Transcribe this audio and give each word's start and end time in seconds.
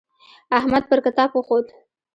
احمد 0.57 0.83
پر 0.89 0.99
کتاب 1.05 1.29
وخوت. 1.35 1.67